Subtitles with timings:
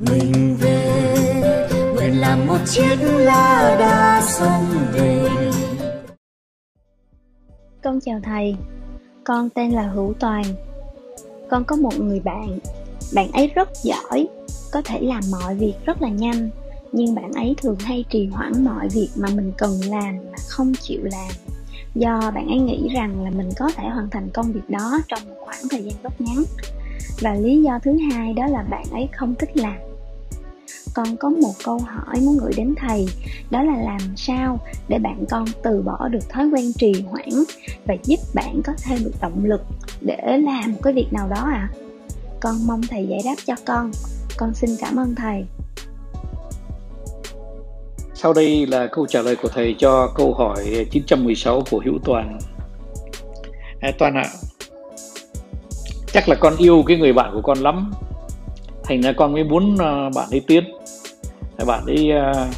[0.00, 1.68] mình về.
[1.94, 5.28] Nguyện làm một chiếc lá đa sông về.
[7.82, 8.56] Con chào thầy.
[9.24, 10.44] Con tên là hữu toàn.
[11.50, 12.58] Con có một người bạn.
[13.14, 14.28] Bạn ấy rất giỏi.
[14.72, 16.50] Có thể làm mọi việc rất là nhanh.
[16.92, 20.72] Nhưng bạn ấy thường hay trì hoãn mọi việc mà mình cần làm mà không
[20.80, 21.30] chịu làm.
[21.94, 25.20] Do bạn ấy nghĩ rằng là mình có thể hoàn thành công việc đó trong
[25.28, 26.44] một khoảng thời gian rất ngắn.
[27.20, 29.76] Và lý do thứ hai đó là bạn ấy không thích làm
[30.96, 33.08] con có một câu hỏi muốn gửi đến thầy
[33.50, 37.44] đó là làm sao để bạn con từ bỏ được thói quen trì hoãn
[37.86, 39.60] và giúp bạn có thêm được động lực
[40.00, 41.72] để làm cái việc nào đó ạ à?
[42.40, 43.90] con mong thầy giải đáp cho con
[44.36, 45.44] con xin cảm ơn thầy
[48.14, 52.38] sau đây là câu trả lời của thầy cho câu hỏi 916 của Hữu Toàn.
[53.80, 54.36] À, Toàn ạ, à,
[56.12, 57.92] chắc là con yêu cái người bạn của con lắm,
[58.84, 60.64] thành ra con mới muốn à, bạn ấy tiến.
[61.66, 62.54] Bạn ấy, uh,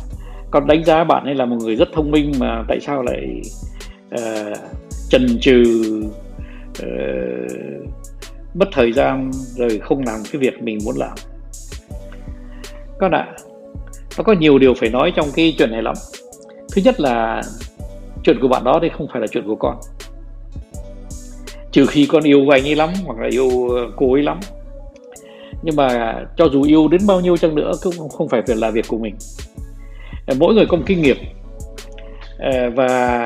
[0.51, 3.41] con đánh giá bạn ấy là một người rất thông minh mà tại sao lại
[4.15, 4.59] uh,
[5.11, 5.63] chần chừ
[6.81, 6.89] ờ,
[7.45, 7.89] uh,
[8.55, 11.15] mất thời gian rồi không làm cái việc mình muốn làm.
[12.99, 13.29] Con ạ,
[14.19, 15.95] nó có nhiều điều phải nói trong cái chuyện này lắm.
[16.73, 17.43] Thứ nhất là
[18.25, 19.77] chuyện của bạn đó thì không phải là chuyện của con.
[21.73, 24.41] Trừ khi con yêu anh ấy lắm hoặc là yêu ờ, cô ấy lắm
[25.63, 28.85] nhưng mà cho dù yêu đến bao nhiêu chăng nữa cũng không phải là việc
[28.89, 29.17] của mình.
[30.27, 31.17] Ờ, mỗi người có một kinh nghiệm.
[32.39, 33.25] Ờ, và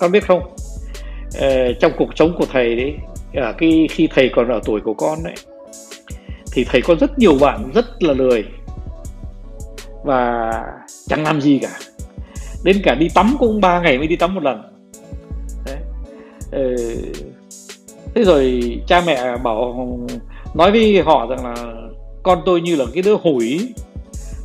[0.00, 0.42] con biết không?
[1.40, 2.94] Ờ, trong cuộc sống của thầy đấy
[3.34, 5.34] ở cái khi thầy còn ở tuổi của con đấy
[6.52, 8.44] thì thầy có rất nhiều bạn rất là lười
[10.04, 10.52] và
[11.08, 11.78] chẳng làm gì cả.
[12.64, 14.62] Đến cả đi tắm cũng ba ngày mới đi tắm một lần.
[15.66, 15.76] Đấy.
[18.14, 19.98] Thế rồi cha mẹ bảo
[20.54, 21.54] nói với họ rằng là
[22.22, 23.74] con tôi như là cái đứa hủi.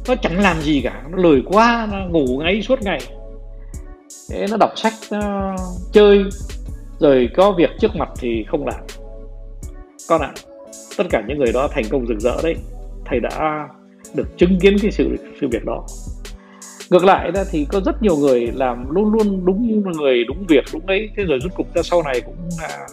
[0.08, 3.00] Nó chẳng làm gì cả nó lười quá nó ngủ ngáy suốt ngày.
[4.30, 5.56] Thế nó đọc sách nó
[5.92, 6.24] chơi
[7.00, 8.82] rồi có việc trước mặt thì không làm.
[10.10, 10.42] Con ạ à,
[10.98, 12.56] tất cả những người đó thành công rực rỡ đấy.
[13.06, 13.68] Thầy đã
[14.14, 15.86] được chứng kiến cái sự sự việc đó.
[16.90, 20.64] Ngược lại ra thì có rất nhiều người làm luôn luôn đúng người đúng việc
[20.74, 21.10] đúng ấy.
[21.18, 22.88] Thế rồi rút cục ra sau này cũng là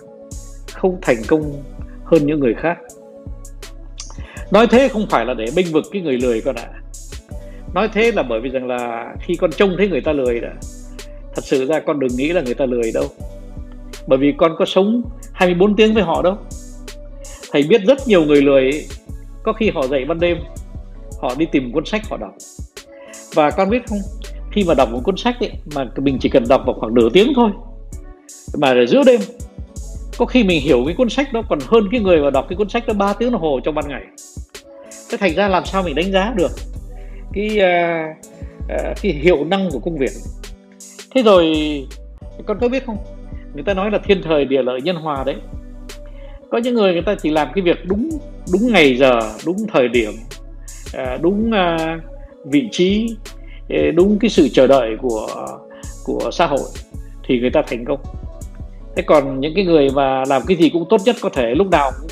[0.73, 1.63] không thành công
[2.05, 2.79] hơn những người khác
[4.53, 6.69] nói thế không phải là để bênh vực cái người lười con ạ.
[6.73, 6.81] À.
[7.75, 10.53] nói thế là bởi vì rằng là khi con trông thấy người ta lười đã
[11.35, 13.05] thật sự ra con đừng nghĩ là người ta lười đâu.
[14.07, 15.03] Bởi vì con có sống
[15.33, 16.37] 24 tiếng với họ đâu.
[17.53, 18.87] Thầy biết rất nhiều người lười
[19.43, 20.39] có khi họ dậy ban đêm
[21.21, 22.35] họ đi tìm cuốn sách họ đọc.
[23.35, 24.01] Và con biết không
[24.53, 27.09] khi mà đọc một cuốn sách ấy, mà mình chỉ cần đọc vào khoảng nửa
[27.13, 27.51] tiếng thôi
[28.59, 29.21] mà để giữa đêm
[30.19, 32.57] có khi mình hiểu cái cuốn sách đó còn hơn cái người mà đọc cái
[32.57, 34.03] cuốn sách đó 3 tiếng đồng hồ trong ban ngày
[35.13, 36.51] thế thành ra làm sao mình đánh giá được
[37.33, 38.17] cái uh,
[38.65, 40.11] uh, cái hiệu năng của công việc?
[41.15, 41.55] Thế rồi
[42.47, 42.97] con có biết không?
[43.55, 45.37] Người ta nói là thiên thời địa lợi nhân hòa đấy.
[46.51, 48.09] Có những người người ta chỉ làm cái việc đúng
[48.53, 50.13] đúng ngày giờ đúng thời điểm
[50.95, 51.51] ờ, đúng
[52.45, 53.17] vị trí
[53.95, 55.29] đúng cái sự chờ đợi của
[56.05, 56.69] của xã hội
[57.25, 58.01] thì người ta thành công.
[58.97, 61.71] Thế còn những cái người mà làm cái gì cũng tốt nhất có thể lúc
[61.71, 62.11] nào cũng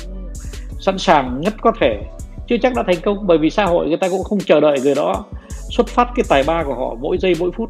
[0.79, 1.97] sẵn sàng nhất có thể
[2.47, 4.77] chưa chắc đã thành công bởi vì xã hội người ta cũng không chờ đợi
[4.83, 5.25] người đó
[5.69, 7.69] xuất phát cái tài ba của họ mỗi giây mỗi phút.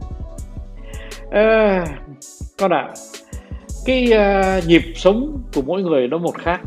[1.32, 1.86] À,
[2.58, 2.94] con ạ à,
[3.86, 6.62] cái uh, nhịp sống của mỗi người nó một khác.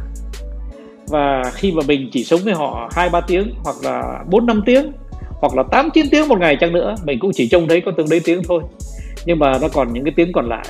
[1.08, 4.62] Và khi mà mình chỉ sống với họ hai ba tiếng hoặc là bốn năm
[4.66, 4.92] tiếng
[5.30, 7.92] hoặc là tám chín tiếng một ngày chăng nữa mình cũng chỉ trông thấy có
[7.96, 8.62] từng đấy tiếng thôi.
[9.26, 10.66] Nhưng mà nó còn những cái tiếng còn lại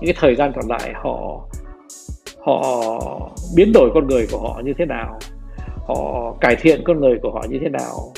[0.00, 1.40] những cái thời gian còn lại họ
[2.46, 2.62] họ
[3.56, 5.18] biến đổi con người của họ như thế nào
[5.86, 8.12] họ cải thiện con người của họ như thế nào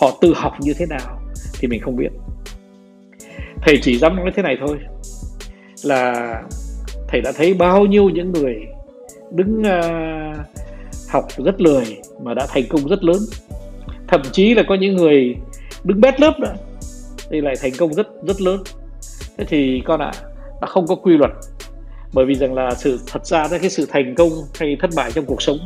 [0.00, 1.20] họ tự học như thế nào
[1.60, 2.08] thì mình không biết.
[3.62, 4.78] Thầy chỉ dám nói thế này thôi
[5.84, 6.34] là
[7.08, 8.56] thầy đã thấy bao nhiêu những người
[9.30, 10.36] đứng uh,
[11.08, 13.18] học rất lười mà đã thành công rất lớn.
[14.08, 15.36] Thậm chí là có những người
[15.84, 16.54] đứng bét lớp nữa
[17.30, 18.62] thì lại thành công rất rất lớn.
[19.38, 20.22] Thế thì con ạ à,
[20.60, 21.30] đã không có quy luật.
[22.12, 25.24] Bởi vì rằng là sự thật ra cái sự thành công hay thất bại trong
[25.24, 25.58] cuộc sống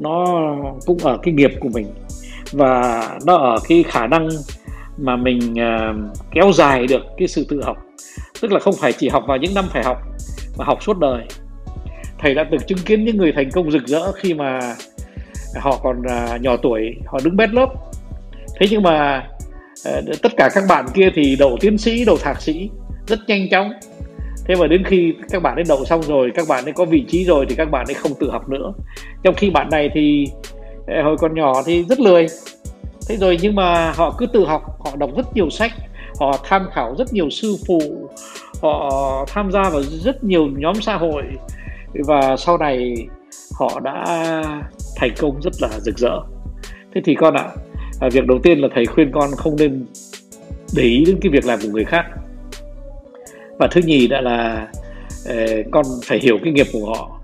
[0.00, 0.26] nó
[0.86, 1.86] cũng ở cái nghiệp của mình.
[2.52, 4.28] Và nó ở cái khả năng
[4.98, 7.76] mà mình uh, kéo dài được cái sự tự học.
[8.40, 9.96] Tức là không phải chỉ học vào những năm phải học
[10.58, 11.24] mà học suốt đời.
[12.18, 14.74] Thầy đã được chứng kiến những người thành công rực rỡ khi mà
[15.60, 17.68] họ còn uh, nhỏ tuổi họ đứng bét lớp.
[18.60, 19.26] Thế nhưng mà
[19.88, 22.70] uh, tất cả các bạn kia thì đậu tiến sĩ đậu thạc sĩ
[23.06, 23.72] rất nhanh chóng
[24.48, 27.04] thế mà đến khi các bạn ấy đậu xong rồi các bạn ấy có vị
[27.08, 28.72] trí rồi thì các bạn ấy không tự học nữa.
[29.22, 30.26] Trong khi bạn này thì
[30.86, 32.26] ờ, hồi còn nhỏ thì rất lười.
[33.08, 35.72] Thế rồi nhưng mà họ cứ tự học họ đọc rất nhiều sách
[36.20, 37.80] họ tham khảo rất nhiều sư phụ
[38.62, 38.90] họ
[39.28, 41.22] tham gia vào rất nhiều nhóm xã hội.
[42.06, 43.06] Và sau này
[43.58, 44.04] họ đã
[44.96, 46.20] thành công rất là rực rỡ.
[46.94, 47.48] Thế thì con ạ
[48.00, 49.86] à, việc đầu tiên là thầy khuyên con không nên
[50.76, 52.04] để ý đến cái việc làm của người khác
[53.58, 54.68] và thứ nhì đã là
[55.32, 57.20] uh, con phải hiểu cái nghiệp của họ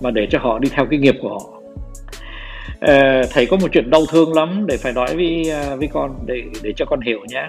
[0.00, 1.48] và để cho họ đi theo cái nghiệp của họ.
[2.92, 6.14] Uh, thầy có một chuyện đau thương lắm để phải nói với uh, với con
[6.26, 7.48] để để cho con hiểu nhé.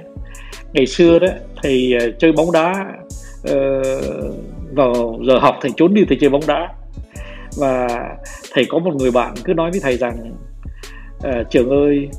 [0.74, 1.27] Ngày xưa đó
[1.63, 2.85] thầy uh, chơi bóng đá
[3.51, 4.36] uh,
[4.74, 6.69] vào giờ học thầy trốn đi thầy chơi bóng đá.
[7.57, 7.88] Và
[8.53, 10.36] thầy có một người bạn cứ nói với thầy rằng
[11.50, 12.09] trường ơi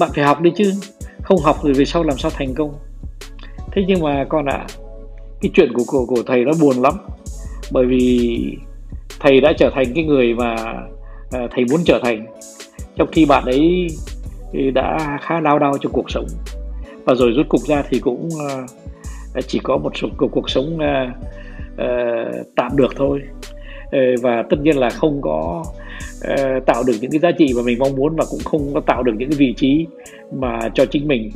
[0.00, 0.72] bạn phải học đi chứ
[1.22, 2.74] không học rồi về sau làm sao thành công?
[3.72, 4.66] Thế nhưng mà con ạ à,
[5.40, 6.94] cái chuyện của, của của thầy nó buồn lắm.
[7.72, 8.56] Bởi vì
[9.20, 10.56] thầy đã trở thành cái người mà
[11.30, 12.26] à, thầy muốn trở thành
[12.96, 13.86] trong khi bạn ấy
[14.74, 16.26] đã khá đau đau trong cuộc sống.
[17.04, 18.66] Và rồi rút cục ra thì cũng à,
[19.34, 21.14] à, chỉ có một số cuộc, cuộc sống à,
[21.76, 21.86] à,
[22.56, 23.20] tạm được thôi.
[23.92, 25.64] Ờ, và tất nhiên là không có
[26.32, 28.80] uh, tạo được những cái giá trị mà mình mong muốn và cũng không có
[28.80, 29.86] tạo được những cái vị trí
[30.32, 31.30] mà cho chính mình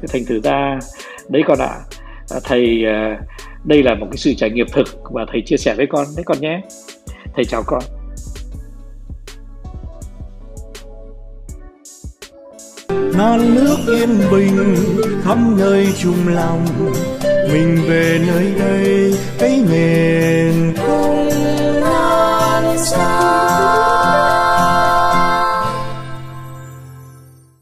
[0.00, 0.78] thế thành thử ra
[1.28, 1.78] đấy con ạ
[2.30, 3.20] à, thầy à,
[3.64, 6.06] đây là một cái sự trải nghiệm thực và thầy chia sẻ với con.
[6.16, 6.60] Đấy con nhé.
[7.34, 7.82] Thầy chào con.
[13.18, 14.76] Non nước yên bình
[15.24, 16.66] khắp nơi chung lòng
[17.52, 21.09] mình về nơi đây cái miền quê